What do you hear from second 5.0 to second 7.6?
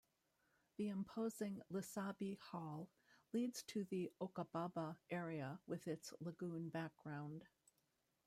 area with its lagoon background.